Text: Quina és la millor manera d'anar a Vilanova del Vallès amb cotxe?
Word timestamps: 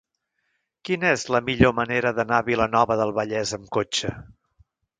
Quina 0.89 1.11
és 1.17 1.25
la 1.35 1.41
millor 1.49 1.75
manera 1.81 2.13
d'anar 2.21 2.39
a 2.39 2.47
Vilanova 2.49 2.99
del 3.03 3.13
Vallès 3.21 3.55
amb 3.59 3.71
cotxe? 3.79 4.15